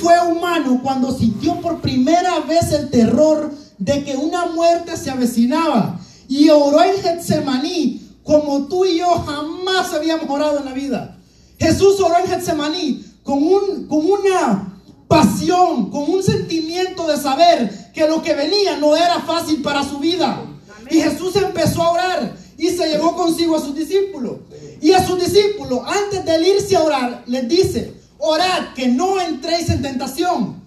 [0.00, 6.00] fue humano cuando sintió por primera vez el terror de que una muerte se avecinaba
[6.26, 11.18] y oró en Getsemaní como tú y yo jamás habíamos orado en la vida.
[11.58, 18.08] Jesús oró en Getsemaní con, un, con una pasión, con un sentimiento de saber que
[18.08, 20.42] lo que venía no era fácil para su vida.
[20.90, 24.38] Y Jesús empezó a orar y se llevó consigo a sus discípulos.
[24.80, 29.68] Y a sus discípulos, antes de irse a orar, les dice, orad que no entréis
[29.70, 30.60] en tentación.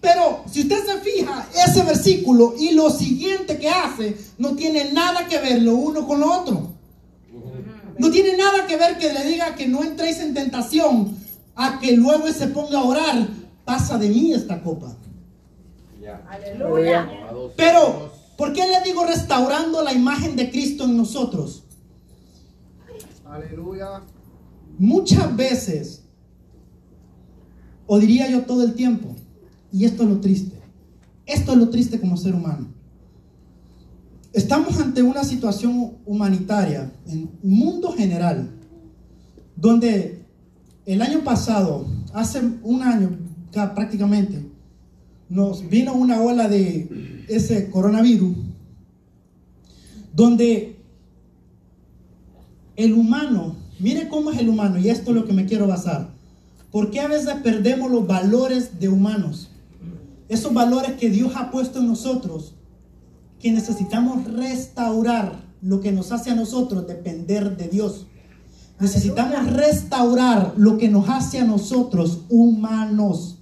[0.00, 5.26] Pero si usted se fija, ese versículo y lo siguiente que hace no tiene nada
[5.26, 6.72] que ver lo uno con lo otro.
[7.98, 11.16] No tiene nada que ver que le diga que no entréis en tentación
[11.54, 13.28] a que luego se ponga a orar,
[13.64, 14.96] pasa de mí esta copa.
[16.28, 17.08] Aleluya.
[17.56, 21.64] Pero, ¿por qué le digo restaurando la imagen de Cristo en nosotros?
[23.26, 24.00] Aleluya.
[24.78, 26.02] Muchas veces,
[27.92, 29.16] o diría yo todo el tiempo,
[29.72, 30.56] y esto es lo triste,
[31.26, 32.68] esto es lo triste como ser humano.
[34.32, 38.48] Estamos ante una situación humanitaria en mundo general,
[39.56, 40.22] donde
[40.86, 43.10] el año pasado, hace un año
[43.50, 44.46] ca- prácticamente,
[45.28, 48.36] nos vino una ola de ese coronavirus,
[50.14, 50.76] donde
[52.76, 56.19] el humano, mire cómo es el humano, y esto es lo que me quiero basar.
[56.70, 59.50] ¿Por qué a veces perdemos los valores de humanos?
[60.28, 62.54] Esos valores que Dios ha puesto en nosotros,
[63.40, 68.06] que necesitamos restaurar lo que nos hace a nosotros depender de Dios.
[68.78, 73.36] Necesitamos restaurar lo que nos hace a nosotros humanos.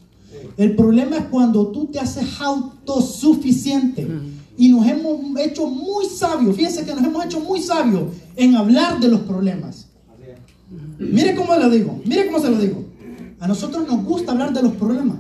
[0.57, 4.09] El problema es cuando tú te haces autosuficiente
[4.57, 6.57] y nos hemos hecho muy sabios.
[6.57, 8.05] Fíjense que nos hemos hecho muy sabios
[8.35, 9.87] en hablar de los problemas.
[10.99, 12.88] Mire cómo lo digo, mire cómo se lo digo.
[13.41, 15.19] A nosotros nos gusta hablar de los problemas.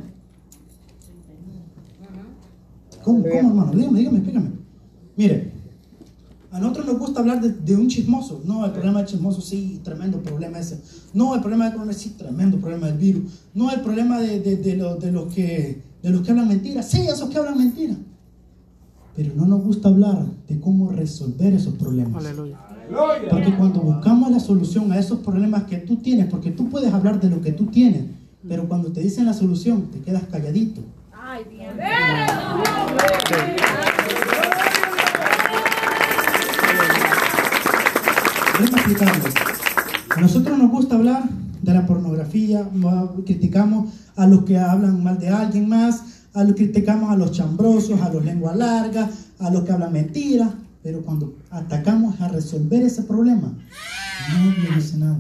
[3.05, 3.73] ¿Cómo, cómo hermano?
[3.73, 4.51] Dígame, dígame, explícame.
[5.17, 5.53] Mire,
[6.51, 8.43] a nosotros nos gusta hablar de, de un chismoso.
[8.45, 10.81] No, el problema del chismoso, sí, tremendo problema ese.
[11.15, 13.33] No, el problema del problema, sí, tremendo problema del virus.
[13.55, 16.89] No, el problema de, de, de, lo- de los, que, de los que hablan mentiras.
[16.89, 17.99] Sí, esos que hablan mentiras.
[19.19, 22.25] Pero no nos gusta hablar de cómo resolver esos problemas.
[22.25, 22.56] Aleluya.
[23.29, 27.19] Porque cuando buscamos la solución a esos problemas que tú tienes, porque tú puedes hablar
[27.19, 28.05] de lo que tú tienes,
[28.47, 30.83] pero cuando te dicen la solución, te quedas calladito.
[31.12, 31.81] Ay, bien.
[40.17, 41.25] A nosotros nos gusta hablar
[41.61, 42.71] de la pornografía,
[43.27, 48.00] criticamos a los que hablan mal de alguien más, a los criticamos a los chambrosos,
[48.00, 49.10] a los lengua larga,
[49.41, 50.49] a los que hablan mentiras,
[50.84, 53.53] pero cuando atacamos a resolver ese problema,
[54.32, 55.19] nadie dice nada.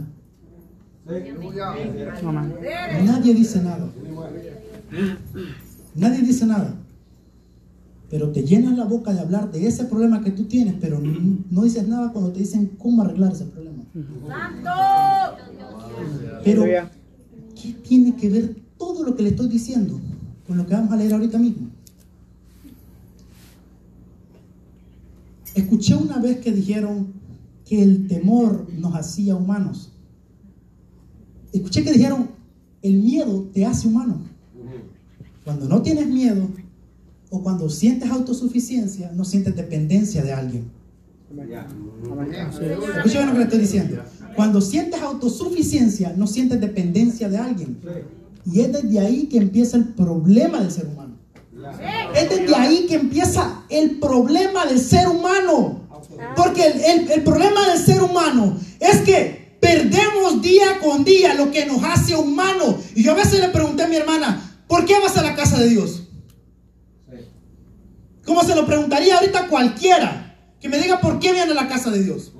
[3.04, 3.90] Nadie dice nada.
[5.96, 6.74] Nadie dice nada.
[8.10, 11.38] Pero te llenas la boca de hablar de ese problema que tú tienes, pero no,
[11.50, 13.82] no dices nada cuando te dicen cómo arreglar ese problema.
[14.28, 14.70] Santo.
[16.44, 16.64] Pero.
[17.60, 20.00] ¿qué tiene que ver todo lo que le estoy diciendo
[20.48, 21.68] con lo que vamos a leer ahorita mismo?
[25.54, 27.12] Escuché una vez que dijeron
[27.66, 29.92] que el temor nos hacía humanos.
[31.52, 32.30] Escuché que dijeron,
[32.80, 34.22] el miedo te hace humano.
[35.44, 36.48] Cuando no tienes miedo
[37.28, 40.70] o cuando sientes autosuficiencia, no sientes dependencia de alguien.
[42.96, 44.02] Escuchen lo que le estoy diciendo.
[44.34, 47.78] Cuando sientes autosuficiencia, no sientes dependencia de alguien.
[48.46, 51.16] Y es desde ahí que empieza el problema del ser humano.
[52.14, 55.86] Es desde ahí que empieza el problema del ser humano.
[56.36, 61.66] Porque el, el- problema del ser humano es que perdemos día con día lo que
[61.66, 62.78] nos hace humano.
[62.94, 65.58] Y yo a veces le pregunté a mi hermana, ¿por qué vas a la casa
[65.58, 66.04] de Dios?
[68.24, 71.90] Como se lo preguntaría ahorita cualquiera que me diga por qué viene a la casa
[71.90, 72.32] de Dios.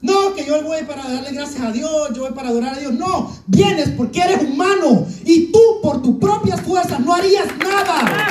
[0.00, 2.92] No, que yo voy para darle gracias a Dios, yo voy para adorar a Dios.
[2.92, 8.28] No, vienes porque eres humano y tú por tus propias fuerzas no harías nada.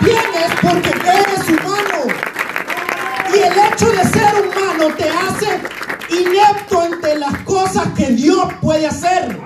[0.00, 2.32] Vienes porque eres humano.
[3.34, 5.60] Y el hecho de ser humano te hace
[6.18, 9.38] inepto ante las cosas que Dios puede hacer.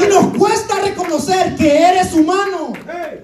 [0.00, 2.74] Y nos cuesta reconocer que eres humano.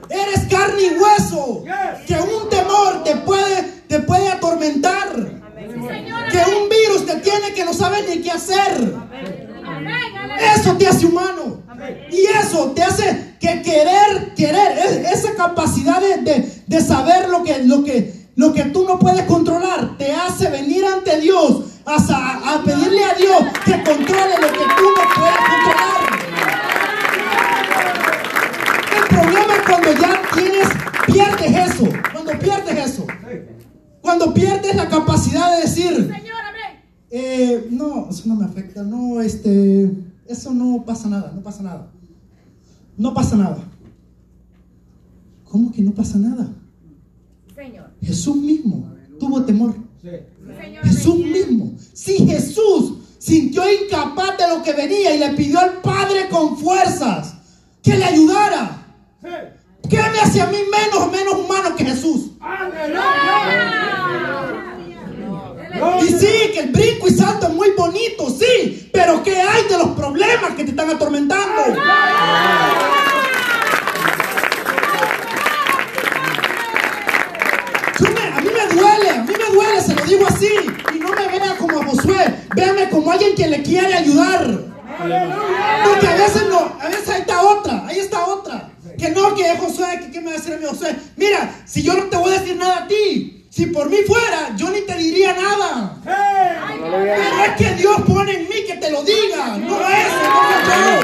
[0.08, 1.64] Eres carne y hueso.
[2.06, 5.14] Que un temor te puede, te puede atormentar.
[6.30, 7.20] Que un virus te
[8.02, 8.94] ni qué hacer.
[10.56, 11.62] Eso te hace humano.
[12.10, 17.42] Y eso te hace que querer, querer, es- esa capacidad de, de- de saber lo
[17.42, 21.96] que, lo, que, lo que tú no puedes controlar, te hace venir ante Dios a,
[22.54, 25.94] a pedirle a Dios que controle lo que tú no puedes controlar.
[30.34, 30.68] tienes,
[31.06, 33.06] pierdes eso, cuando pierdes eso,
[34.00, 35.63] cuando pierdes la capacidad de.
[37.16, 39.88] Eh, no, eso no me afecta, no, este,
[40.26, 41.88] eso no pasa nada, no pasa nada,
[42.96, 43.58] no pasa nada.
[45.44, 46.48] ¿Cómo que no pasa nada?
[47.54, 47.92] Señor.
[48.02, 48.88] Jesús mismo
[49.20, 49.76] tuvo temor.
[50.02, 51.74] Señor, Jesús mismo.
[51.92, 57.34] Si Jesús sintió incapaz de lo que venía y le pidió al Padre con fuerzas
[57.80, 58.86] que le ayudara.
[59.88, 62.32] ¿Qué me hace a mí menos, menos humano que Jesús?
[65.74, 69.78] Y sí, que el brinco y salto es muy bonito, sí, pero ¿qué hay de
[69.78, 71.62] los problemas que te están atormentando?
[78.34, 80.50] A mí me duele, a mí me duele, se lo digo así.
[80.94, 84.74] Y no me vea como a Josué, véame como alguien que le quiere ayudar.
[85.84, 88.70] Porque a veces no, a veces ahí está otra, ahí está otra.
[88.96, 90.94] Que no, que es Josué, que qué me va a decir a mí Josué.
[91.16, 93.23] Mira, si yo no te voy a decir nada a ti,
[93.54, 95.96] si por mí fuera, yo ni te diría nada.
[96.02, 101.00] Pero es que Dios pone en mí que te lo diga, no eso, no yo.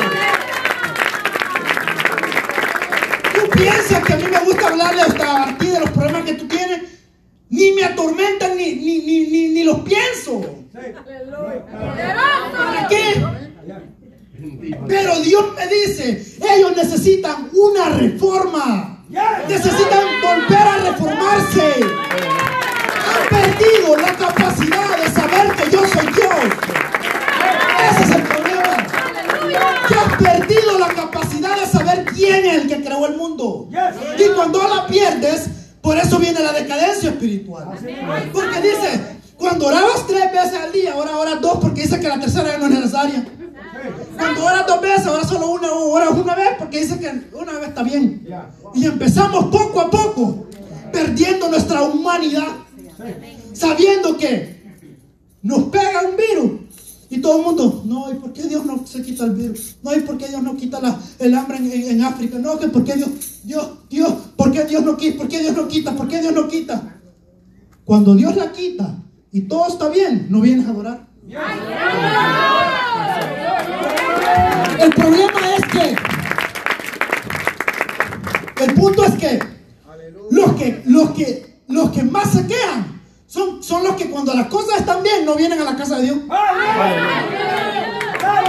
[3.34, 6.32] Tú piensas que a mí me gusta hablarle hasta a ti de los problemas que
[6.32, 6.80] tú tienes,
[7.50, 10.44] ni me atormentan ni, ni, ni, ni, ni los pienso.
[10.72, 11.04] ¿Para
[12.88, 13.24] qué?
[14.88, 16.20] Pero Dios me dice,
[44.16, 45.72] Cuando oras dos veces, ahora solo una
[46.10, 48.26] una vez porque dice que una vez está bien.
[48.74, 50.46] Y empezamos poco a poco
[50.92, 52.46] perdiendo nuestra humanidad,
[53.52, 54.60] sabiendo que
[55.42, 56.60] nos pega un virus
[57.08, 59.76] y todo el mundo, no, ¿y por qué Dios no se quita el virus?
[59.82, 60.78] No, ¿y por qué Dios no quita
[61.18, 62.38] el hambre en, en- en África?
[62.38, 63.08] No, que por qué Dios,
[63.42, 65.18] Dios, Dios, ¿por qué Dios no quita?
[65.18, 65.92] ¿Por qué Dios no quita?
[65.96, 67.00] ¿Por qué Dios no quita?
[67.84, 69.02] Cuando Dios la quita
[69.32, 71.08] y todo está bien, no vienes a adorar.
[74.80, 75.94] El problema es que,
[78.64, 79.38] el punto es que
[80.30, 84.46] los que, los que, los que más se quejan son, son los que cuando las
[84.46, 86.18] cosas están bien no vienen a la casa de Dios.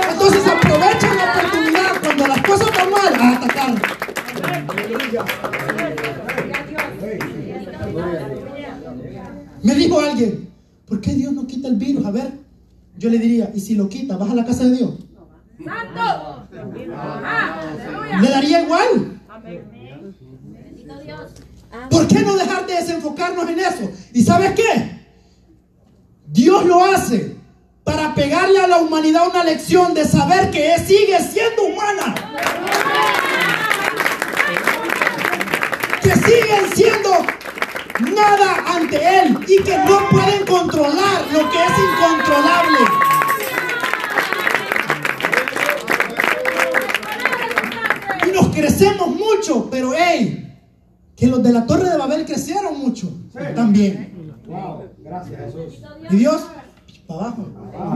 [0.10, 3.82] Entonces aprovechan la oportunidad cuando las cosas están mal a atacar.
[9.64, 10.50] Me dijo alguien,
[10.88, 12.06] ¿por qué Dios no quita el virus?
[12.06, 12.32] A ver,
[12.98, 15.11] yo le diría, ¿y si lo quita, vas a la casa de Dios?
[15.64, 16.48] Santo.
[18.22, 19.22] ¿Le daría igual?
[21.90, 23.92] ¿Por qué no dejar de desenfocarnos en eso?
[24.14, 25.02] ¿Y sabes qué?
[26.26, 27.38] Dios lo hace
[27.84, 32.16] para pegarle a la humanidad una lección de saber que sigue siendo humana.
[36.02, 37.12] Que siguen siendo
[38.16, 43.11] nada ante Él y que no pueden controlar lo que es incontrolable.
[48.62, 50.58] Crecemos mucho, pero hey,
[51.16, 53.12] que los de la Torre de Babel crecieron mucho
[53.56, 54.14] también.
[56.10, 56.46] Y Dios,
[57.08, 57.48] para abajo.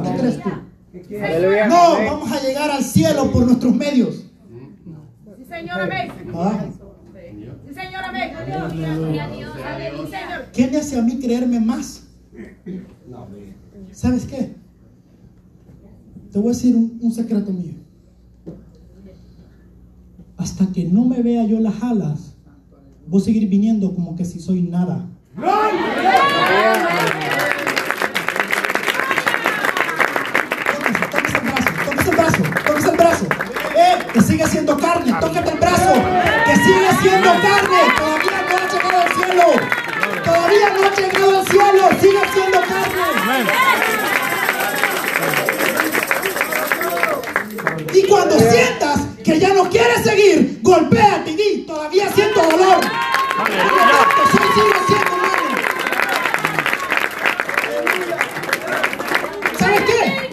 [0.03, 0.49] ¿Qué crees tú?
[1.69, 4.25] No, vamos a llegar al cielo por nuestros medios.
[5.37, 6.07] Sí, Señor, amén.
[6.31, 6.95] Para abajo.
[7.67, 8.31] Sí, Señor, amén.
[8.45, 9.53] Gloria a Dios.
[9.55, 10.45] Sí, Señor.
[10.53, 12.03] ¿Qué me hace a mí creerme más?
[13.91, 14.55] ¿Sabes qué?
[16.31, 17.84] Te voy a decir un, un secreto mío.
[20.37, 22.35] Hasta que no me vea yo las alas,
[23.07, 25.07] voy a seguir viniendo como que si soy nada.
[31.05, 33.25] Tóquese el brazo, tóquese el brazo, tóquese el brazo.
[33.77, 35.93] Eh, que sigue siendo carne, tócate el brazo.
[36.45, 37.81] Que sigue siendo carne.
[37.97, 39.47] Todavía no ha llegado al cielo.
[40.23, 41.83] Todavía no ha llegado al cielo.
[42.01, 43.05] Sigue siendo carne.
[47.93, 48.84] Y cuando sientas
[49.25, 52.79] que ya no quieres seguir, golpéate y di, todavía siento dolor.
[59.57, 60.29] ¿Sabes qué?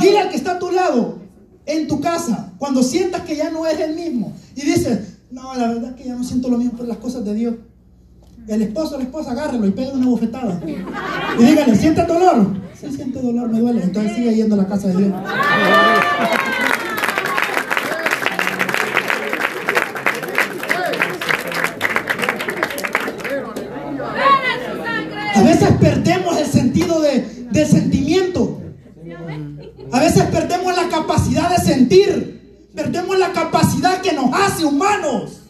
[0.00, 1.18] Dile al que está a tu lado,
[1.66, 5.66] en tu casa, cuando sientas que ya no es el mismo, y dices, no, la
[5.66, 7.54] verdad es que ya no siento lo mismo por las cosas de Dios.
[8.46, 10.62] El esposo la esposa, agárralo y pega una bofetada.
[11.36, 12.54] Y dígale, ¿siente dolor?
[12.80, 13.82] Sí, siente dolor, me duele.
[13.82, 15.12] Entonces sigue yendo a la casa de Dios.
[25.46, 28.60] Veces perdemos el sentido de, del sentimiento.
[29.92, 32.70] A veces perdemos la capacidad de sentir.
[32.74, 35.40] Perdemos la capacidad que nos hace humanos.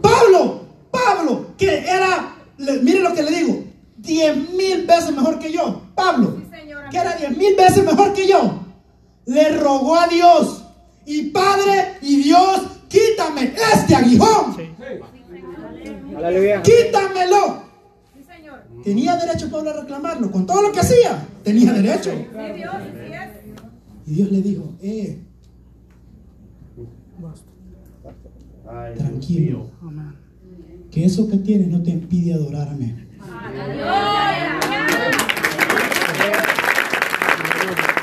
[0.00, 3.64] Pablo, Pablo, que era, mire lo que le digo,
[3.96, 5.82] diez mil veces mejor que yo.
[5.94, 6.42] Pablo,
[6.90, 8.60] que era diez mil veces mejor que yo,
[9.26, 10.64] le rogó a Dios,
[11.06, 14.56] y Padre y Dios, quítame este aguijón,
[16.16, 16.62] Aleluya.
[16.62, 17.64] quítamelo.
[18.14, 18.62] Sí, señor.
[18.82, 22.10] Tenía derecho Pablo a reclamarlo, con todo lo que hacía, tenía derecho.
[22.10, 22.74] Sí, Dios.
[24.06, 25.18] Y Dios le dijo, eh,
[28.96, 29.70] tranquilo,
[30.90, 33.06] que eso que tienes no te impide adorarme.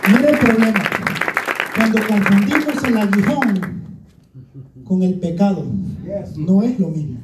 [0.08, 0.84] Mira el problema.
[1.76, 3.82] Cuando confundimos el aguijón
[4.84, 5.66] con el pecado,
[6.38, 7.21] no es lo mismo.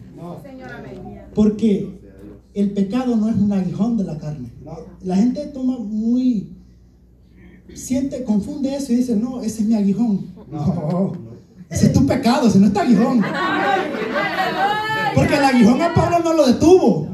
[1.38, 1.88] Porque
[2.56, 4.52] el pecado no es un aguijón de la carne.
[5.04, 6.50] La gente toma muy.
[7.76, 10.26] Siente, confunde eso y dice, no, ese es mi aguijón.
[10.52, 11.12] No,
[11.70, 13.22] ese es tu pecado, ese no es tu aguijón.
[15.14, 17.08] Porque el aguijón a Pablo no lo detuvo.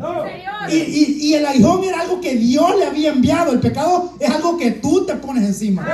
[0.71, 3.51] Y, y- y el aguijón era algo que Dios le había enviado.
[3.51, 5.85] El pecado es algo que tú te pones encima.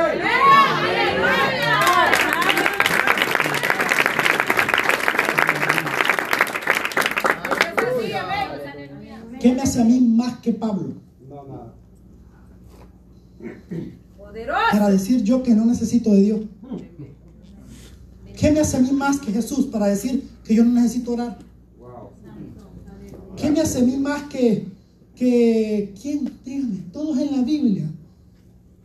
[8.02, 8.50] Sí, amén.
[9.40, 10.94] ¿Qué me hace a mí más que Pablo?
[14.18, 14.60] Poderoso.
[14.72, 16.42] Para decir yo que no necesito de Dios.
[18.38, 21.38] ¿Qué me hace a mí más que Jesús para decir que yo no necesito orar?
[23.36, 24.66] ¿Qué me hace a mí más que,
[25.16, 26.32] que quién?
[26.46, 27.90] Dígame, todos en la Biblia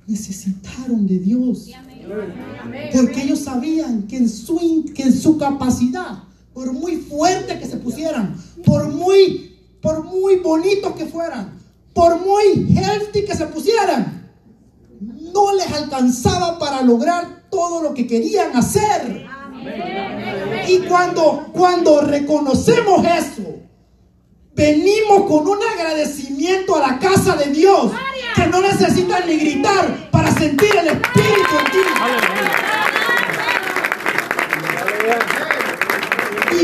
[0.06, 1.70] necesitaron de Dios.
[2.92, 7.78] Porque ellos sabían que en su, que en su capacidad, por muy fuerte que se
[7.78, 9.53] pusieran, por muy,
[9.84, 11.60] por muy bonitos que fueran,
[11.92, 14.32] por muy healthy que se pusieran,
[15.34, 19.26] no les alcanzaba para lograr todo lo que querían hacer.
[20.66, 23.42] Y cuando, cuando reconocemos eso,
[24.54, 27.92] venimos con un agradecimiento a la casa de Dios
[28.34, 31.78] que no necesitan ni gritar para sentir el Espíritu en ti.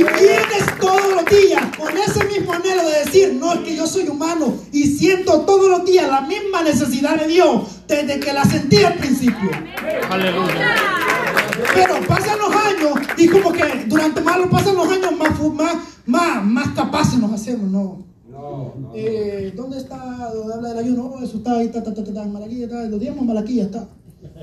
[0.01, 3.87] Y vienes todos los días con ese mismo anhelo de decir, no es que yo
[3.87, 8.43] soy humano y siento todos los días la misma necesidad de Dios desde que la
[8.45, 9.51] sentí al principio.
[11.75, 15.77] Pero pasan los años y como que durante más pasan los años más, más,
[16.07, 18.03] más, más capaces nos hacemos, ¿no?
[18.95, 20.31] Eh, ¿Dónde está?
[20.33, 21.13] ¿Dónde habla del ayuno?
[21.15, 23.65] Oh, eso está ahí, está, está, está, está, en Malaquía, está, los diezmos en Malaquía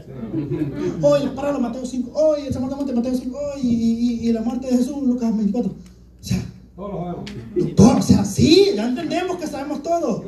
[0.07, 1.07] está.
[1.07, 2.11] Hoy, paralo, Mateo 5.
[2.13, 3.37] Hoy, el del Monte, Mateo 5.
[3.55, 3.73] Hoy, y,
[4.23, 5.71] y- y la muerte de Jesús, Lucas 24.
[5.71, 6.43] O sea,
[7.55, 10.23] doctor, o sea, sí, ya entendemos que sabemos todo.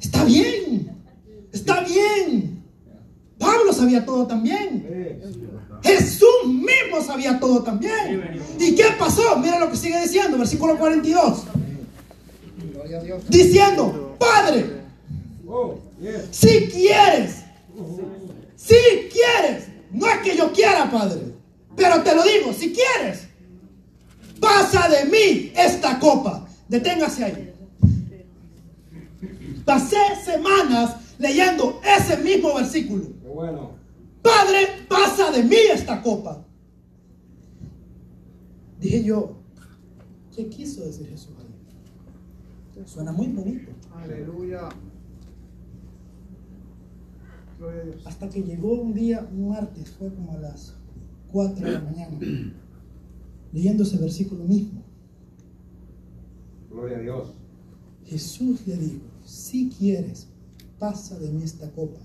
[0.00, 0.90] Está bien,
[1.52, 2.62] está bien.
[3.38, 4.84] Pablo sabía todo también.
[5.82, 8.40] Jesús mismo sabía todo también.
[8.58, 9.22] ¿Y qué pasó?
[9.40, 11.44] Mira lo que sigue diciendo, versículo 42.
[12.72, 13.22] Gloria a Dios.
[13.28, 14.66] Diciendo, Padre,
[16.32, 17.44] si quieres,
[18.58, 18.74] si
[19.08, 21.32] quieres, no es que yo quiera, Padre,
[21.76, 23.28] pero te lo digo, si quieres,
[24.40, 26.44] pasa de mí esta copa.
[26.68, 27.54] Deténgase ahí.
[29.64, 33.04] Pasé semanas leyendo ese mismo versículo.
[34.22, 36.44] Padre, pasa de mí esta copa.
[38.80, 39.36] Dije yo,
[40.34, 42.84] ¿qué quiso decir Jesús ahí?
[42.86, 43.70] Suena muy bonito.
[43.94, 44.68] Aleluya.
[47.58, 48.06] Gloria a Dios.
[48.06, 50.74] Hasta que llegó un día, un martes, fue como a las
[51.32, 52.18] 4 de la mañana,
[53.52, 54.82] leyendo ese versículo mismo.
[56.70, 57.34] Gloria a Dios.
[58.06, 60.28] Jesús le dijo, si quieres,
[60.78, 62.00] pasa de mí esta copa,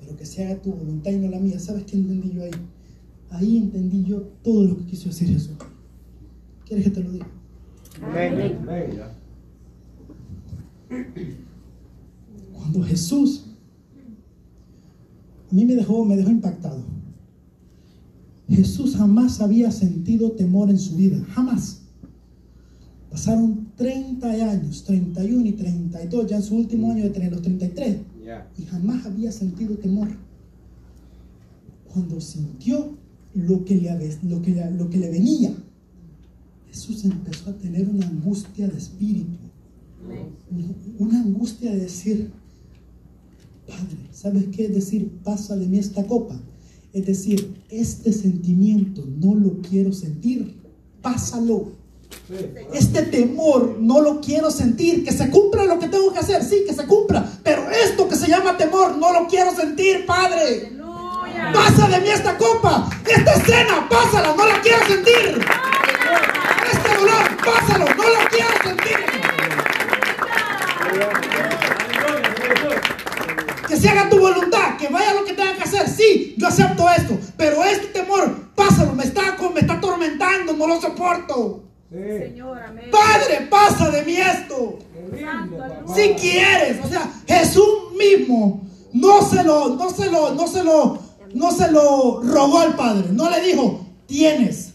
[0.00, 1.58] pero que se haga tu voluntad y no la mía.
[1.60, 2.50] ¿Sabes qué entendí yo ahí?
[3.30, 5.56] Ahí entendí yo todo lo que quiso decir Jesús.
[6.64, 7.26] ¿Quieres que te lo diga?
[8.02, 8.58] Amén.
[12.52, 13.47] Cuando Jesús
[15.50, 16.82] a mí me dejó, me dejó impactado.
[18.48, 21.82] Jesús jamás había sentido temor en su vida, jamás.
[23.10, 27.98] Pasaron 30 años, 31 y 32, ya en su último año de tener los 33,
[28.24, 28.48] Ya.
[28.58, 30.08] y jamás había sentido temor.
[31.92, 32.96] Cuando sintió
[33.34, 33.90] lo que le,
[34.24, 35.52] lo que le- lo que le venía,
[36.66, 39.36] Jesús empezó a tener una angustia de espíritu
[40.98, 42.30] una angustia de decir,
[43.68, 46.40] Padre, ¿sabes qué es decir, pasa de mí esta copa?
[46.92, 50.56] Es decir, este sentimiento no lo quiero sentir,
[51.02, 51.76] pásalo.
[52.72, 55.04] Este temor no lo quiero sentir.
[55.04, 56.42] Que se cumpla lo que tengo que hacer.
[56.42, 57.30] Sí, que se cumpla.
[57.42, 60.72] Pero esto que se llama temor no lo quiero sentir, Padre.
[61.52, 62.90] Pasa de mí esta copa.
[63.06, 64.34] Esta escena, pásala.
[64.34, 65.44] No la quiero sentir.
[66.72, 67.84] Este dolor, pásalo.
[67.94, 68.98] No lo quiero sentir.
[73.78, 74.76] Se haga tu voluntad.
[74.78, 75.88] Que vaya lo que tenga que hacer.
[75.88, 77.18] Sí, yo acepto esto.
[77.36, 78.92] Pero este temor, pásalo.
[78.92, 80.52] Me está, me está atormentando.
[80.54, 81.64] No lo soporto.
[81.90, 82.90] Señor, amén.
[82.90, 84.78] Padre, pasa de mí esto.
[85.94, 90.98] Si quieres, o sea, Jesús mismo no se lo, no se lo, no se lo,
[91.34, 94.72] no se lo rogó al Padre, no le dijo, tienes.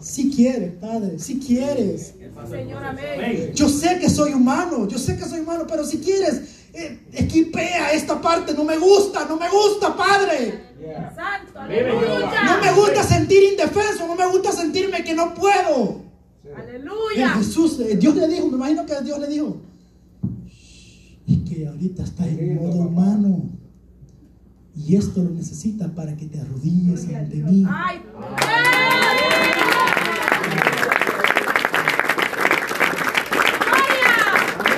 [0.00, 2.14] Si quieres, Padre, si quieres.
[2.48, 3.52] Señor, amén.
[3.54, 7.92] Yo sé que soy humano, yo sé que soy humano, pero si quieres, eh, equipea
[7.92, 10.66] esta parte, no me gusta, no me gusta, Padre.
[11.14, 16.02] Santo, No me gusta sentir indefenso, no me gusta sentirme que no puedo.
[16.44, 17.30] Eh, Aleluya.
[17.30, 19.60] Jesús, eh, Dios le dijo, me imagino que Dios le dijo,
[21.26, 23.50] es que ahorita está en modo humano
[24.74, 27.66] y esto lo necesita para que te arrodilles ante mí.
[27.68, 28.00] Ay,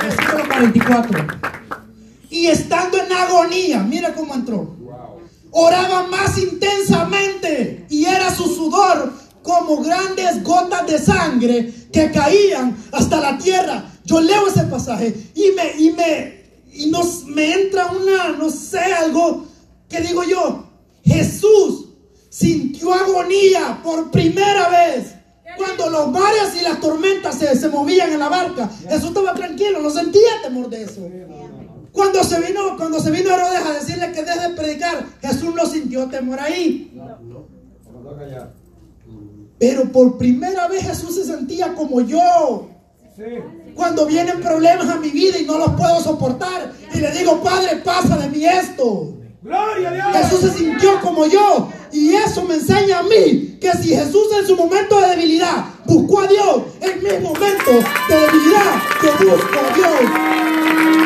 [0.03, 1.50] Versículo 44.
[2.41, 4.75] Y estando en agonía, mira cómo entró.
[5.51, 13.21] Oraba más intensamente y era su sudor como grandes gotas de sangre que caían hasta
[13.21, 13.93] la tierra.
[14.07, 16.41] Yo leo ese pasaje y me y me
[16.73, 19.45] y nos me entra una no sé algo
[19.87, 20.65] que digo yo,
[21.05, 21.89] Jesús
[22.31, 25.15] sintió agonía por primera vez.
[25.59, 29.83] Cuando los mares y las tormentas se, se movían en la barca, Jesús estaba tranquilo,
[29.83, 31.03] no sentía temor de eso.
[31.93, 35.67] Cuando se vino, cuando se vino Herodes a decirle que deje de predicar, Jesús no
[35.67, 36.93] sintió temor ahí.
[39.59, 42.69] Pero por primera vez Jesús se sentía como yo.
[43.75, 47.77] Cuando vienen problemas a mi vida y no los puedo soportar, y le digo, Padre,
[47.85, 49.15] pasa de mí esto.
[49.43, 50.07] Gloria a Dios.
[50.13, 51.69] Jesús se sintió como yo.
[51.93, 56.21] Y eso me enseña a mí que si Jesús en su momento de debilidad buscó
[56.21, 57.71] a Dios, en mi momento
[58.09, 61.00] de debilidad yo busco a Dios.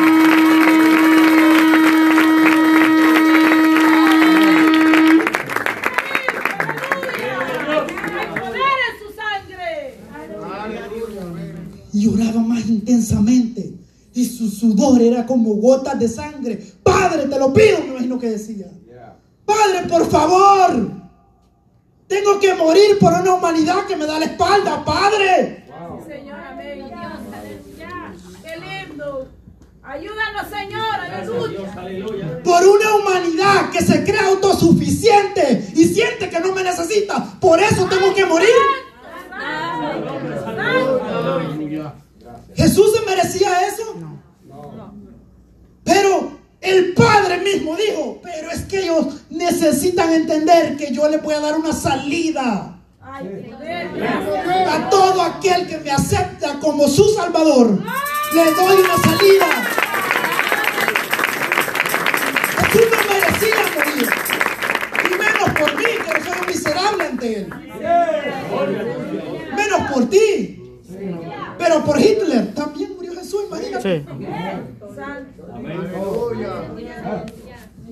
[14.99, 16.61] Era como gotas de sangre.
[16.83, 18.67] Padre, te lo pido, me imagino que decía.
[19.45, 20.91] Padre, por favor.
[22.07, 25.65] Tengo que morir por una humanidad que me da la espalda, Padre.
[26.07, 26.83] Señor, amén.
[26.83, 28.13] Aleluya.
[28.43, 29.27] Qué lindo.
[29.83, 30.95] Ayúdanos, Señor.
[31.77, 32.43] Aleluya.
[32.43, 37.39] Por una humanidad que se cree autosuficiente y siente que no me necesita.
[37.39, 38.49] Por eso tengo que morir.
[42.55, 43.95] Jesús se merecía eso.
[45.85, 51.35] Pero el Padre mismo dijo, pero es que ellos necesitan entender que yo les voy
[51.35, 52.75] a dar una salida
[54.67, 57.79] a todo aquel que me acepta como su Salvador.
[58.33, 59.45] Le doy una salida.
[62.71, 64.09] Jesús no merecía morir.
[65.05, 67.49] Y menos por mí, que soy un miserable ante él.
[69.55, 70.61] Menos por ti.
[71.57, 72.94] Pero por Hitler también
[73.47, 74.05] imagínate.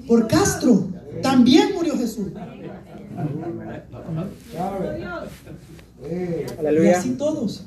[0.07, 0.87] Por Castro
[1.21, 2.27] también murió Jesús.
[6.03, 7.65] Y así todos.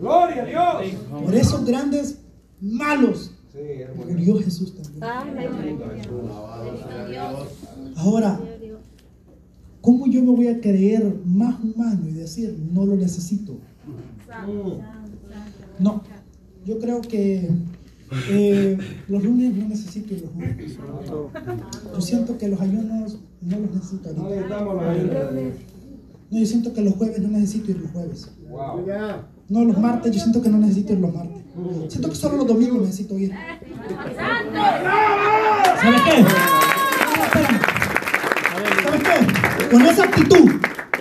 [0.00, 0.94] Gloria a Dios.
[1.24, 2.18] Por esos grandes
[2.60, 3.32] malos
[3.96, 5.78] murió Jesús también.
[7.96, 8.40] Ahora,
[9.80, 13.58] ¿cómo yo me voy a creer más humano y decir no lo necesito?
[15.78, 16.02] No,
[16.68, 17.48] yo creo que
[18.28, 18.78] eh,
[19.08, 20.76] los lunes no necesito ir los lunes.
[21.94, 25.30] Yo siento que los ayunos no los necesito No ahorita.
[26.30, 28.30] No, yo siento que los jueves no necesito ir los jueves.
[29.48, 31.42] No, los martes yo siento que no necesito ir los martes.
[31.88, 33.30] Siento que solo los domingos necesito ir.
[34.14, 34.60] Santo.
[35.80, 36.24] ¿Sabes qué?
[38.84, 39.68] ¿Sabes qué?
[39.70, 40.50] Con esa actitud,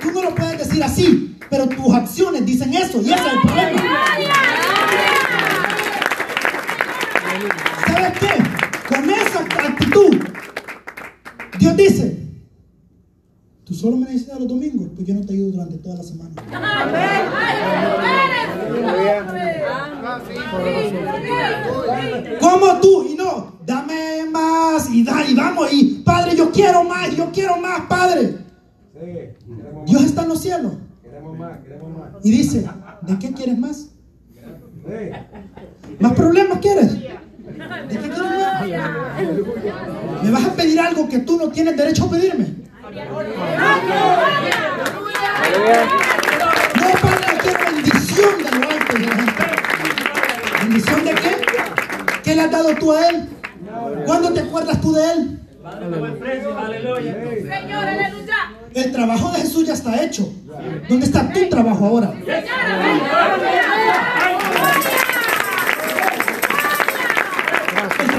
[0.02, 3.42] tú no lo puedes decir así, pero tus acciones dicen eso y ese es el
[3.42, 4.67] problema.
[7.88, 8.96] ¿Sabes qué?
[8.96, 10.18] Con esa actitud,
[11.60, 12.18] Dios dice,
[13.64, 16.32] tú solo me necesitas los domingos, pues yo no te ayudo durante toda la semana.
[22.40, 27.16] Como tú y no, dame más y da y vamos y Padre, yo quiero más,
[27.16, 28.38] yo quiero más, Padre.
[29.86, 30.74] Dios está en los cielos.
[31.04, 32.10] Queremos más, queremos más.
[32.24, 32.68] Y dice,
[33.02, 33.90] ¿de qué quieres más?
[36.00, 36.94] ¿Más problemas quieres?
[36.94, 37.77] ¿De qué quieres más?
[40.24, 42.48] ¿Me vas a pedir algo que tú no tienes derecho a pedirme?
[46.76, 48.94] No, Padre, quiero bendición de lo alto.
[48.94, 49.44] de la gente.
[50.64, 51.32] ¿Bendición de qué?
[52.24, 53.30] ¿Qué le has dado tú a él?
[54.06, 55.40] ¿Cuándo te acuerdas tú de él?
[56.28, 56.58] Señor,
[57.88, 58.52] aleluya.
[58.74, 60.32] El trabajo de Jesús ya está hecho.
[60.90, 62.14] ¿Dónde está tu trabajo ahora?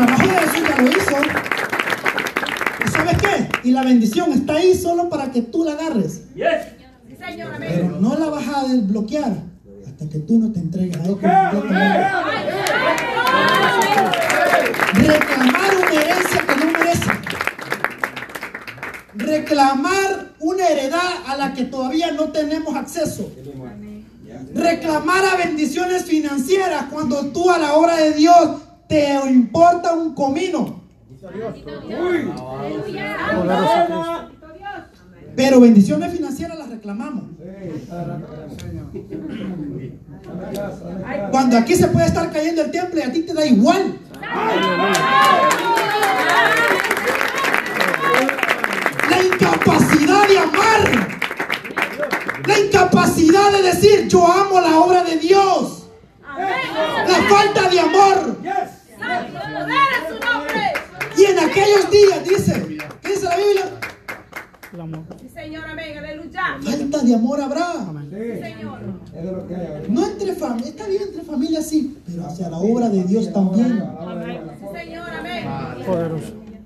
[0.07, 1.17] Trabajo de Jesús ya lo hizo.
[2.85, 3.69] ¿Y sabes qué?
[3.69, 6.23] Y la bendición está ahí solo para que tú la agarres.
[7.59, 9.33] Pero no la vas a desbloquear
[9.87, 12.07] hasta que tú no te entregues a él completamente.
[14.95, 17.11] Reclamar una herencia que no merece.
[19.15, 23.33] Reclamar una heredad a la que todavía no tenemos acceso.
[24.55, 28.58] Reclamar a bendiciones financieras cuando tú a la hora de Dios
[28.89, 30.83] te importa un comino.
[35.37, 37.25] Pero bendiciones financieras las reclamamos.
[41.31, 43.99] Cuando aquí se puede estar cayendo el templo y a ti te da igual.
[49.11, 51.09] La incapacidad de amar.
[52.47, 55.87] La incapacidad de decir yo amo la obra de Dios.
[56.37, 58.43] La falta de amor.
[58.43, 58.79] Yes.
[58.99, 60.73] Santo poder es su nombre.
[61.19, 63.65] Y en aquellos días dice, ¿qué dice la Biblia?
[65.21, 65.99] Sí, Señor, amén.
[65.99, 66.59] Aleluya.
[66.63, 67.73] Falta de amor habrá.
[67.73, 68.43] Sí.
[68.43, 68.79] Señor.
[69.17, 69.83] Es de lo que hay ahora.
[69.89, 73.83] No entre familias, está bien entre familias sí, pero hacia la obra de Dios también.
[73.83, 75.47] Sí, Señor, amén.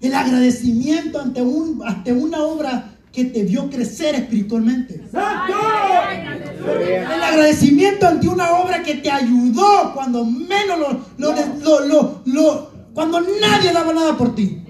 [0.00, 5.00] El agradecimiento ante, un, ante una obra que te vio crecer espiritualmente.
[5.14, 7.14] Aleluya.
[7.14, 12.71] El agradecimiento ante una obra que te ayudó cuando menos lo, lo, lo- lo- lo-
[12.94, 14.62] cuando nadie daba nada por ti.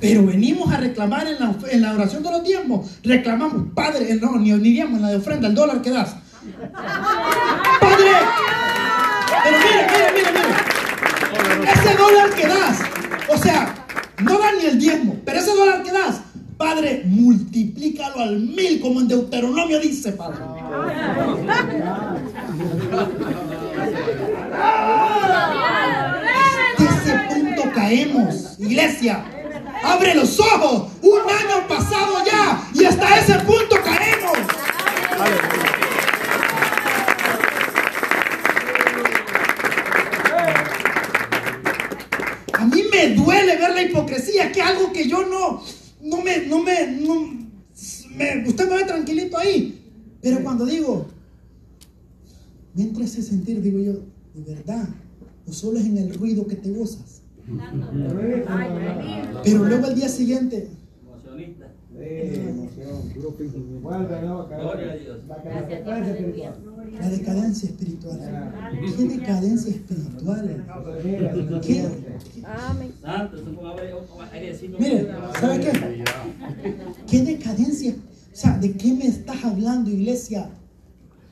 [0.00, 2.98] Pero venimos a reclamar en la, en la oración de los tiempos.
[3.04, 6.16] Reclamamos, Padre, no, ni, ni en la de ofrenda, el dólar que das.
[7.80, 8.10] Padre,
[9.44, 11.72] pero mire, mire, mire, mire.
[11.72, 12.80] Ese dólar que das,
[13.32, 13.74] o sea,
[14.22, 16.20] no da ni el diezmo, pero ese dólar que das,
[16.56, 20.38] Padre, multiplícalo al mil, como en Deuteronomio dice, Padre.
[27.96, 29.24] Caemos, iglesia.
[29.84, 30.92] Abre los ojos.
[31.02, 34.38] Un año pasado ya y hasta ese punto caemos.
[42.52, 45.62] A mí me duele ver la hipocresía, que algo que yo no,
[46.02, 47.48] no me, no me, no-
[48.16, 49.78] me- usted me ve tranquilito ahí.
[50.20, 51.06] Pero cuando digo,
[52.74, 53.92] me entra ese sentir, digo yo,
[54.34, 54.88] de verdad,
[55.46, 57.21] no solo es en el ruido que te gozas,
[59.44, 60.68] pero luego al día siguiente.
[65.52, 66.58] La decadencia espiritual.
[67.00, 68.18] la decadencia espiritual.
[68.96, 70.64] ¿Qué decadencia espiritual?
[71.62, 71.88] ¿Qué?
[74.78, 75.08] Mire,
[75.40, 76.04] ¿sabe qué?
[77.08, 77.92] ¿Qué decadencia?
[77.92, 80.50] O sea, ¿de qué me estás hablando, iglesia?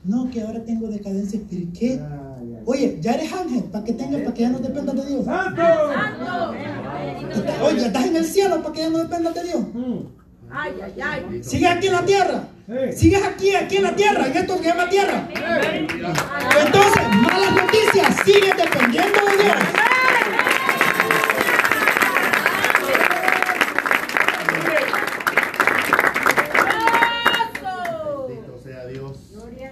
[0.05, 1.79] No, que ahora tengo decadencia espiritual.
[1.79, 2.01] ¿Qué?
[2.66, 5.25] Oye, ya eres ángel, para que tengas, para que ya no dependas de Dios.
[5.25, 5.62] ¡Santo!
[7.62, 9.61] Oye, estás en el cielo para que ya no dependas de Dios.
[10.53, 11.42] Ay, ay, ay.
[11.42, 12.44] Sigues aquí en la tierra.
[12.94, 15.29] Sigues aquí, aquí en la tierra, en esto que se llama tierra.
[16.64, 19.57] Entonces, malas noticias, sigues dependiendo de Dios.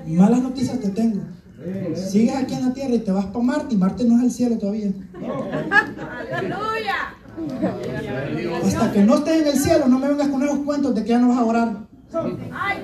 [0.06, 1.22] Malas noticias te tengo.
[2.08, 4.30] Sigues aquí en la tierra y te vas para Marte y Marte no es el
[4.30, 4.90] cielo todavía.
[6.34, 7.14] Aleluya.
[8.64, 11.08] Hasta que no estés en el cielo, no me vengas con esos cuentos de que
[11.10, 11.88] ya no vas a orar.
[12.52, 12.78] Ay,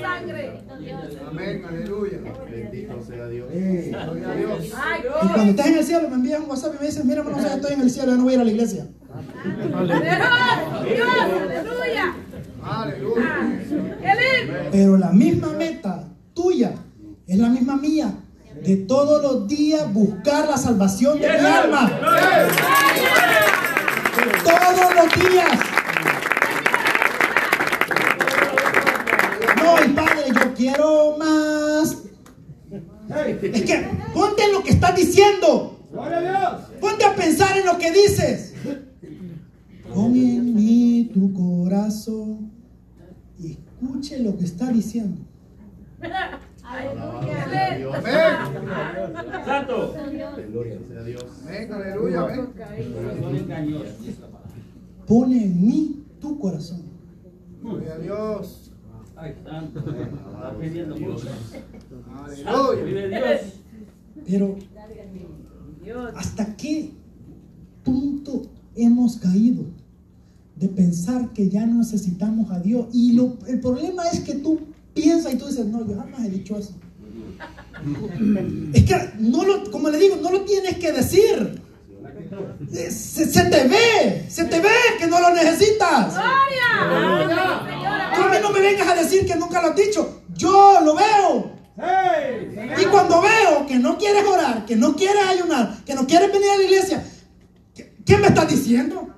[0.00, 0.62] sangre.
[1.28, 2.18] Amén, aleluya.
[2.52, 3.92] Sí.
[4.76, 7.20] Ay, Y cuando estés en el cielo, me envías un WhatsApp y me dices, mira,
[7.20, 8.86] hermano, ya estoy en el cielo, ya no voy a ir a la iglesia.
[10.84, 12.14] Dios, aleluya.
[12.64, 13.62] Aleluya.
[14.02, 14.18] Él
[14.70, 16.74] Pero la misma meta tuya
[17.26, 18.12] es la misma mía.
[18.62, 21.90] De todos los días buscar la salvación de mi alma.
[24.44, 25.58] Todos los días.
[29.56, 31.98] No, y padre, yo quiero más.
[33.42, 35.78] Es que ponte en lo que estás diciendo.
[36.80, 38.54] Ponte a pensar en lo que dices.
[39.92, 42.52] Pon en mí tu corazón
[43.82, 45.20] Escuche lo que está diciendo.
[47.94, 49.44] Amén.
[49.44, 49.94] Santo.
[50.50, 51.24] Gloria sea Dios.
[51.46, 51.72] Amén.
[51.72, 52.20] Aleluya.
[52.22, 52.48] Amén.
[55.06, 56.82] Pone en mí tu corazón.
[57.62, 58.72] Gloria a Dios.
[59.16, 59.78] Ay, santo.
[59.80, 61.26] Está pidiendo mucho.
[62.24, 63.40] Aleluya.
[64.26, 64.56] Pero
[66.16, 66.92] ¿hasta qué
[67.84, 68.42] punto
[68.76, 69.64] hemos caído
[70.56, 72.86] de pensar que ya no necesitamos a Dios?
[72.92, 74.60] Y lo- el problema es que tú
[74.94, 76.74] piensas y tú dices, no, yo jamás he dicho eso.
[78.74, 81.60] Es que, no lo, como le digo, no lo tienes que decir.
[82.74, 86.14] Eh, Se, se te ve, se te ve que no lo necesitas.
[88.14, 90.22] Tú a mí no me vengas a decir que nunca lo has dicho.
[90.34, 91.52] Yo lo veo.
[92.80, 96.48] Y cuando veo que no quieres orar, que no quieres ayunar, que no quieres venir
[96.50, 97.04] a la iglesia,
[97.74, 99.08] ¿qué, qué me estás diciendo?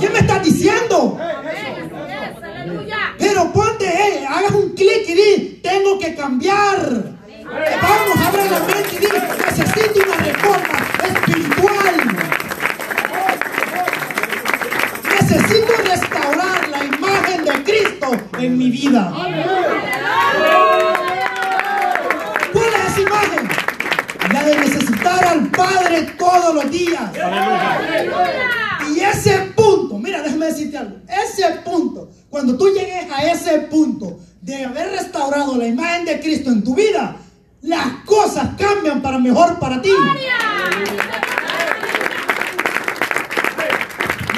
[0.00, 1.18] ¿Qué me estás diciendo?
[3.18, 7.16] Pero ponte, eh, hagas un clic y di, tengo que cambiar.
[7.82, 9.06] Vamos, abre la mente y di,
[9.46, 11.94] necesito una reforma espiritual.
[15.20, 19.12] Necesito restaurar la imagen de Cristo en mi vida.
[22.52, 23.48] ¿Cuál es esa imagen?
[24.32, 27.10] La de necesitar al Padre todos los días.
[28.94, 30.96] Y ese punto, mira, déjame decirte algo.
[31.08, 36.50] Ese punto, cuando tú llegues a ese punto de haber restaurado la imagen de Cristo
[36.50, 37.16] en tu vida,
[37.62, 39.90] las cosas cambian para mejor para ti.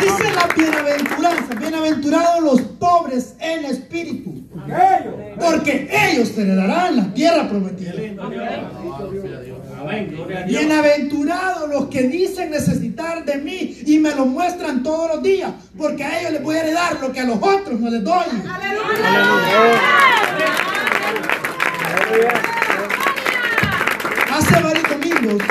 [0.01, 4.45] Dice la bienaventuranza, bienaventurados los pobres en espíritu,
[5.39, 7.95] porque ellos heredarán la tierra prometida.
[7.95, 8.43] Lindo Dios.
[8.45, 9.59] Alabado sea Dios.
[9.89, 10.09] Amén.
[10.11, 10.61] Gloria a Dios.
[10.61, 16.05] Bienaventurados los que dicen necesitar de mí y me lo muestran todos los días, porque
[16.05, 18.25] a ellos les voy a heredar lo que a los otros no les doy.
[24.31, 25.43] Hace varios domingos,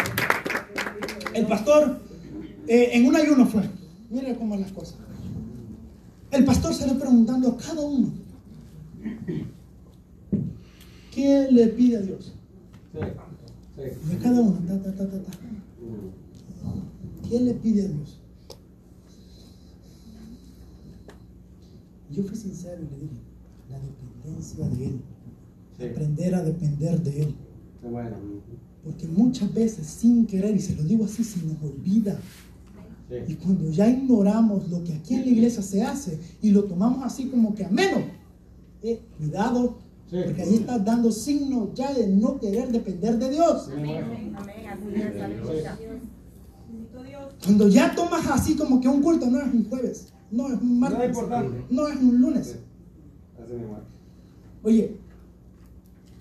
[1.34, 2.00] el pastor
[2.68, 3.64] eh, en un ayuno fue.
[4.12, 4.98] Mire cómo las cosas.
[6.30, 8.14] El pastor se le preguntando a cada uno:
[11.14, 12.34] ¿Qué le pide a Dios?
[13.78, 15.32] Y a cada uno, ta, ta, ta, ta, ta.
[17.30, 18.20] ¿Qué le pide a Dios?
[22.10, 23.22] Yo fui sincero y le dije:
[23.70, 25.02] La dependencia de Él.
[25.92, 27.36] Aprender a depender de Él.
[28.84, 32.20] Porque muchas veces, sin querer, y se lo digo así, se nos olvida.
[33.28, 37.06] Y cuando ya ignoramos lo que aquí en la iglesia se hace y lo tomamos
[37.06, 38.02] así como que a menos,
[38.82, 39.78] eh, cuidado,
[40.10, 43.70] porque ahí estás dando signos ya de no querer depender de Dios.
[47.44, 50.80] Cuando ya tomas así como que un culto no es un jueves, no es un
[50.80, 51.18] martes,
[51.70, 52.58] no es un lunes.
[54.64, 54.98] Oye,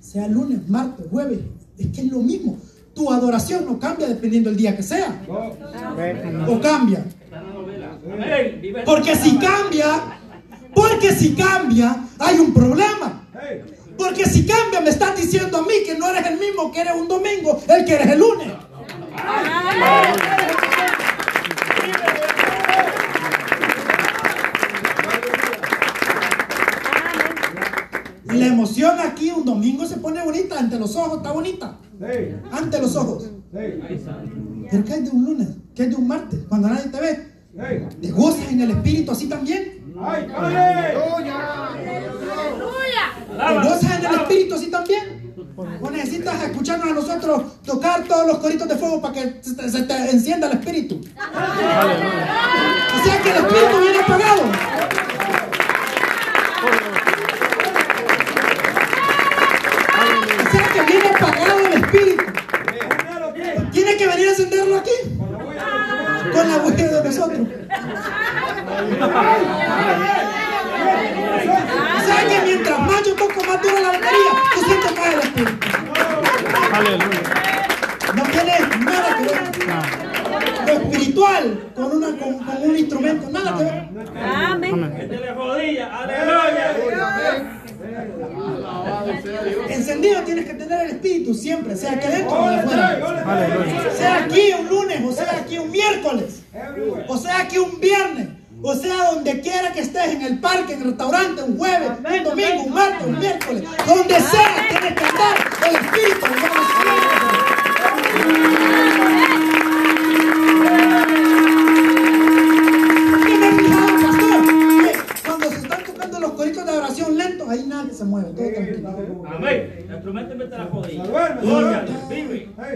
[0.01, 1.40] sea lunes, martes, jueves,
[1.79, 2.59] es que es lo mismo.
[2.94, 5.22] Tu adoración no cambia dependiendo del día que sea.
[5.29, 7.05] O cambia.
[7.25, 7.99] Está en la novela.
[8.12, 8.59] Amén.
[8.61, 10.18] Vive Porque si cambia,
[10.75, 13.29] porque si cambia, hay un problema.
[13.97, 16.95] Porque si cambia, me estás diciendo a mí que no eres el mismo que eres
[16.95, 18.53] un domingo, el que eres el lunes.
[28.33, 31.79] Y la emoción aquí un domingo se pone bonita, ante los ojos está bonita.
[32.53, 33.31] Ante los ojos.
[33.57, 33.81] Ay.
[34.71, 35.49] Pero ¿qué es de un lunes?
[35.75, 36.41] ¿Qué es de un martes?
[36.49, 37.37] Cuando nadie te ve.
[38.01, 39.95] ¿Te gozas en el espíritu así también?
[39.99, 41.37] Aleluya.
[43.37, 45.35] ¿Te gozas en el espíritu así también?
[45.57, 50.11] ¿O necesitas escucharnos a nosotros tocar todos los coritos de fuego para que se te,
[50.11, 50.96] encienda el espíritu?
[50.96, 52.86] O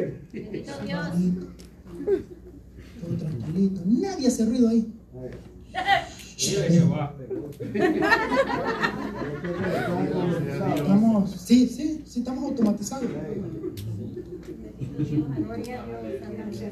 [0.00, 0.14] Hey.
[0.32, 1.08] Bendito Dios.
[3.00, 3.80] Todo tranquilito.
[3.86, 4.92] Nadie hace ruido ahí.
[10.76, 13.04] Estamos, sí, sí, sí, estamos automatizados.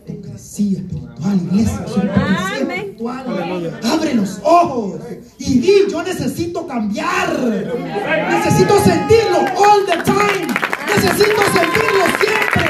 [0.07, 1.85] Hipocresía espiritual, iglesia.
[1.85, 3.81] es hipocresía espiritual.
[3.85, 5.01] Abre los ojos
[5.39, 7.39] y di, yo necesito cambiar.
[7.39, 10.47] Necesito sentirlo all the time.
[10.87, 12.69] Necesito sentirlo siempre.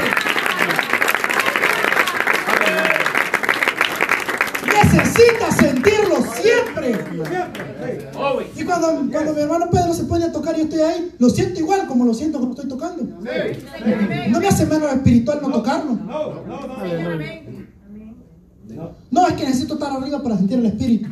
[4.65, 6.17] Necesita sentirlo
[8.55, 11.29] Y cuando, cuando mi hermano Pedro se pone a tocar y yo estoy ahí, lo
[11.29, 13.03] siento igual como lo siento cuando estoy tocando.
[14.29, 15.93] No me hace menos espiritual no tocarlo.
[15.93, 16.33] No.
[17.11, 17.69] Amén.
[19.29, 21.09] Es que necesito estar arriba para sentir el espíritu.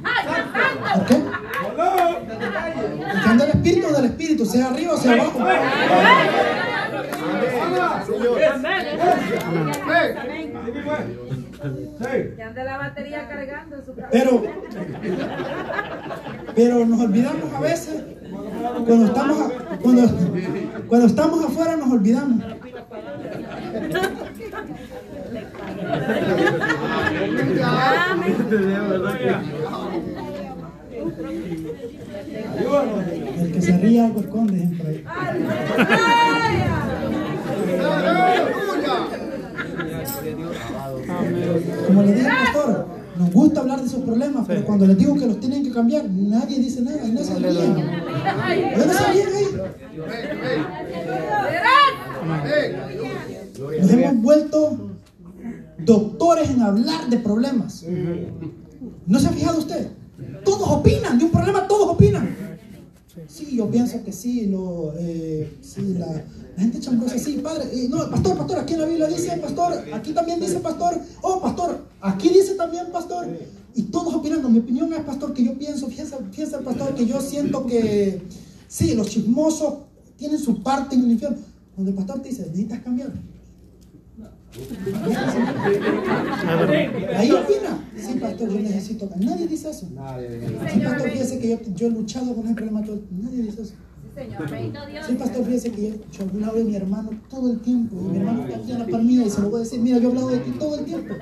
[3.38, 5.40] ¿Por el espíritu del espíritu, sea arriba o sea abajo.
[9.88, 11.27] Hey.
[11.60, 14.10] Que anda la batería cargando su cabeza.
[14.12, 14.44] Pero,
[16.56, 18.04] pero nos olvidamos a veces.
[18.86, 20.02] Cuando estamos, cuando,
[20.88, 22.44] cuando estamos afuera nos olvidamos.
[33.40, 35.04] El que se ríe algo esconde siempre.
[41.88, 42.86] Como le dije al pastor,
[43.18, 46.10] nos gusta hablar de esos problemas, pero cuando les digo que los tienen que cambiar,
[46.10, 47.76] nadie dice nada y no se ríen.
[47.76, 49.48] ¿De dónde se ríen ahí?
[53.82, 54.78] Nos hemos vuelto
[55.80, 57.86] doctores en hablar de problemas.
[59.06, 59.90] ¿No se ha fijado usted?
[60.44, 62.36] Todos opinan, de un problema todos opinan.
[63.28, 66.24] Sí, yo pienso que sí, lo, eh, sí la,
[66.58, 67.66] la gente chambrosa, sí, padre.
[67.88, 71.00] no, pastor, pastor, aquí en la Biblia dice, pastor, aquí también dice, pastor.
[71.22, 73.28] Oh, pastor, aquí dice también, pastor.
[73.76, 74.50] Y todos opinando.
[74.50, 78.24] Mi opinión es, pastor, que yo pienso, fíjese, fíjese, pastor, que yo siento que
[78.68, 79.82] sí, los chismosos
[80.18, 81.38] tienen su parte en el infierno.
[81.76, 83.12] Donde el pastor te dice, necesitas cambiar.
[87.16, 87.88] Ahí opina.
[87.96, 89.08] Sí, pastor, yo necesito.
[89.20, 89.88] Nadie dice eso.
[90.74, 92.82] Sí, pastor, fíjese que yo, yo he luchado con el problema.
[92.82, 93.74] Nadie dice eso.
[94.18, 95.06] Señor, bendito Dios.
[95.06, 97.96] Sí, pastor, fíjese que yo, yo he hablado de mi hermano todo el tiempo.
[98.00, 99.80] Y mi hermano está aquí a la par mía y se lo voy a decir.
[99.80, 101.14] Mira, yo he hablado de ti todo el tiempo.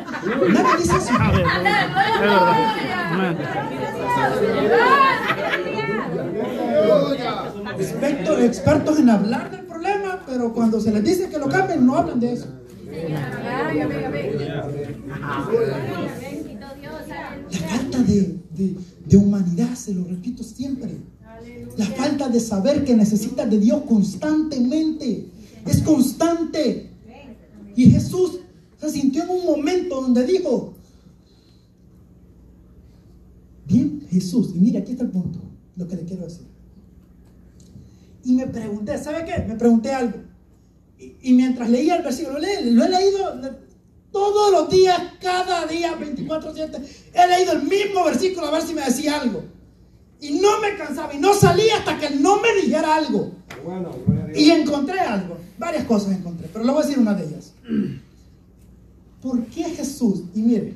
[0.54, 1.14] Nadie dice eso.
[7.80, 11.96] Expertos, expertos en hablar del problema, pero cuando se les dice que lo cambien, no
[11.96, 12.48] hablan de eso.
[17.52, 20.98] La falta de, de- de humanidad, se lo repito siempre.
[21.78, 25.28] La falta de saber que necesitas de Dios constantemente.
[25.66, 26.90] Es constante.
[27.76, 28.40] Y Jesús
[28.80, 30.74] se sintió en un momento donde dijo,
[33.66, 35.40] bien Jesús, y mira, aquí está el punto,
[35.76, 36.46] lo que le quiero decir.
[38.24, 39.44] Y me pregunté, ¿sabe qué?
[39.48, 40.20] Me pregunté algo.
[41.00, 43.66] Y, y mientras leía el versículo, lo, he- lo he leído le-
[44.12, 46.80] todos los días, cada día, 24-7.
[47.14, 49.44] He leído el mismo versículo a ver si me decía algo.
[50.22, 53.32] Y no me cansaba y no salía hasta que él no me dijera algo.
[53.64, 53.92] Bueno.
[54.34, 57.54] Y encontré algo, varias cosas encontré, pero le voy a decir una de ellas.
[59.22, 60.76] ¿Por qué Jesús, y mire,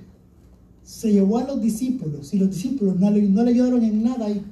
[0.83, 4.25] se llevó a los discípulos y los discípulos no le, no le ayudaron en nada
[4.25, 4.43] ahí?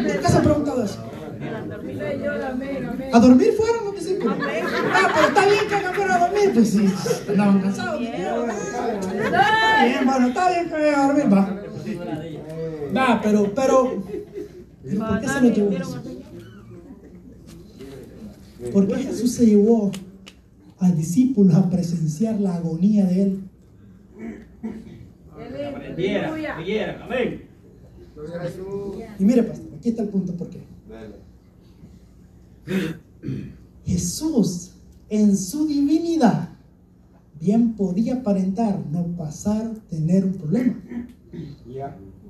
[0.00, 0.98] ¿Nunca se ha preguntado eso?
[3.12, 4.36] ¿A dormir fueron los discípulos?
[4.40, 6.88] Ah, pero está bien que hagan fuera a dormir, pues sí,
[7.28, 8.00] andaban cansados.
[8.00, 11.63] Está bien, bueno, está bien que vayan a dormir, va.
[12.96, 14.02] Va, pero, pero,
[14.98, 16.02] ¿por qué se lo llevó eso?
[18.72, 19.90] ¿Por qué Jesús se llevó
[20.78, 23.40] a discípulos a presenciar la agonía de él?
[29.18, 30.60] Y mire, pastor, aquí está el punto, ¿por qué?
[33.84, 34.72] Jesús,
[35.08, 36.50] en su divinidad,
[37.40, 40.82] bien podía aparentar no pasar, tener un problema.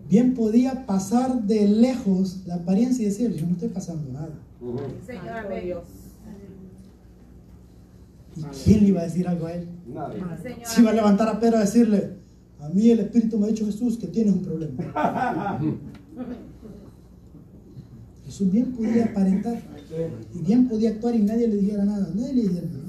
[0.09, 4.31] Bien podía pasar de lejos la apariencia y decir, yo no estoy pasando nada.
[5.07, 5.75] Señor, amén.
[8.37, 9.69] ¿Y quién le iba a decir algo a él?
[9.87, 10.23] Nadie.
[10.65, 12.17] Se iba a levantar a Pedro a decirle,
[12.61, 15.61] a mí el Espíritu me ha dicho Jesús que tienes un problema.
[18.27, 19.63] Jesús bien podía aparentar
[20.35, 22.84] y bien podía actuar y nadie le dijera nada, nadie le dijera nada.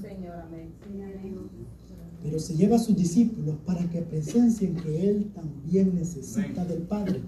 [2.26, 7.22] Pero se lleva a sus discípulos para que presencien que Él también necesita del Padre.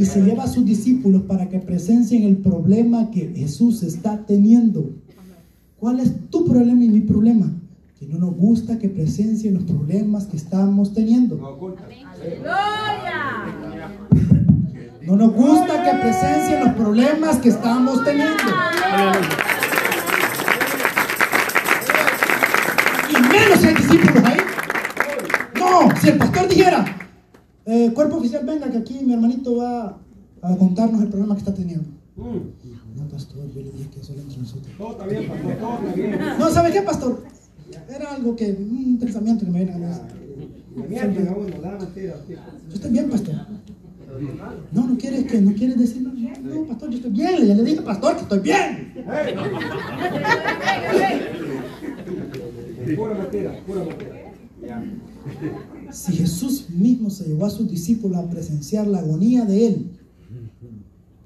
[0.00, 4.90] Y se lleva a sus discípulos para que presencien el problema que Jesús está teniendo.
[5.78, 7.52] ¿Cuál es tu problema y mi problema?
[8.00, 11.36] Que no nos gusta que presencien los problemas que estamos teniendo.
[15.06, 18.42] No nos gusta que presencien los problemas que estamos teniendo.
[23.56, 24.38] Y menos si hay discípulos ahí.
[25.58, 26.84] No, si el pastor dijera,
[27.64, 29.98] eh, cuerpo oficial, venga que aquí mi hermanito va
[30.42, 31.88] a contarnos el problema que está teniendo.
[32.16, 32.96] Mm.
[32.96, 34.72] No, pastor, yo le dije que solo entre nosotros.
[34.78, 35.56] Todo está bien, pastor.
[35.56, 36.18] Todo está bien.
[36.38, 37.24] No, ¿sabe qué, pastor?
[37.88, 40.08] Era algo que, un pensamiento que me viene a la cabeza.
[42.68, 43.34] Yo estoy bien, pastor.
[44.72, 46.12] No, no quieres que, no quieres decirlo.
[46.14, 47.46] No, no, pastor, yo estoy bien.
[47.46, 48.94] Ya le dije, pastor, que estoy bien.
[52.94, 54.32] Pura mentira, pura mentira.
[54.62, 54.84] Ya.
[55.92, 59.90] Si Jesús mismo se llevó a sus discípulos a presenciar la agonía de Él,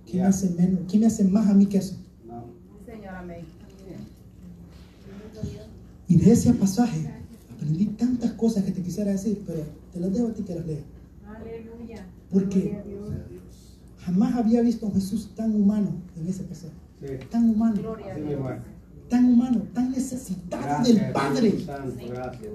[0.07, 1.97] ¿qué me hace, menos, ¿qué me hace más a mí que eso?
[6.09, 7.09] Y de ese pasaje
[7.55, 10.67] aprendí tantas cosas que te quisiera decir, pero te las dejo a ti que las
[10.67, 10.83] leas.
[11.25, 12.05] Aleluya.
[12.33, 12.83] Porque
[13.99, 16.75] jamás había visto a un Jesús tan humano en ese pasaje.
[17.01, 17.07] Sí.
[17.31, 17.81] Tan humano,
[19.11, 21.53] Tan humano, tan necesitado Gracias, del Padre.
[21.67, 22.07] Santo,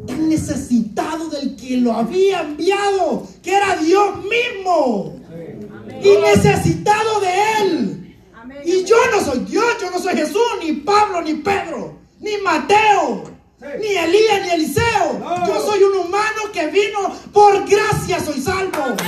[0.08, 6.10] tan necesitado del que lo había enviado, que era Dios mismo, Sí.
[6.10, 7.28] y necesitado de
[7.62, 8.16] él.
[8.42, 8.58] Amén.
[8.64, 13.24] Y yo no soy Dios, yo no soy Jesús, ni Pablo, ni Pedro, ni Mateo,
[13.60, 13.66] Sí.
[13.82, 15.20] ni Elías, ni Eliseo.
[15.20, 15.48] No.
[15.48, 18.96] Yo soy un humano que vino por gracia, soy salvo.
[18.96, 19.04] Que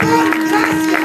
[0.00, 0.98] por gracia,